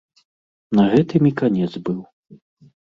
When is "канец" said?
1.43-1.71